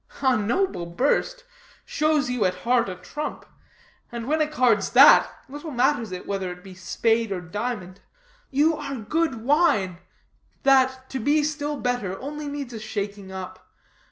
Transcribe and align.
"A 0.23 0.35
noble 0.35 0.87
burst! 0.87 1.43
shows 1.85 2.27
you 2.27 2.43
at 2.45 2.55
heart 2.65 2.89
a 2.89 2.95
trump. 2.95 3.45
And 4.11 4.25
when 4.27 4.41
a 4.41 4.47
card's 4.47 4.89
that, 4.93 5.31
little 5.47 5.69
matters 5.69 6.11
it 6.11 6.25
whether 6.25 6.51
it 6.51 6.63
be 6.63 6.73
spade 6.73 7.31
or 7.31 7.39
diamond. 7.39 8.01
You 8.49 8.75
are 8.75 8.95
good 8.95 9.43
wine 9.45 9.99
that, 10.63 11.07
to 11.11 11.19
be 11.19 11.43
still 11.43 11.77
better, 11.77 12.19
only 12.19 12.47
needs 12.47 12.73
a 12.73 12.79
shaking 12.79 13.31
up. 13.31 13.59